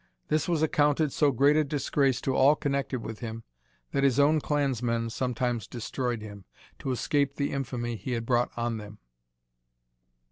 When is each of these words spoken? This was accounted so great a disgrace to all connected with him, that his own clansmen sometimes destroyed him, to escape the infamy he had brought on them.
This 0.29 0.47
was 0.49 0.63
accounted 0.63 1.13
so 1.13 1.31
great 1.31 1.55
a 1.55 1.63
disgrace 1.63 2.19
to 2.21 2.33
all 2.35 2.55
connected 2.55 3.03
with 3.03 3.19
him, 3.19 3.43
that 3.91 4.03
his 4.03 4.19
own 4.19 4.39
clansmen 4.41 5.11
sometimes 5.11 5.67
destroyed 5.67 6.23
him, 6.23 6.43
to 6.79 6.89
escape 6.89 7.35
the 7.35 7.51
infamy 7.51 7.95
he 7.97 8.13
had 8.13 8.25
brought 8.25 8.49
on 8.57 8.77
them. 8.77 8.97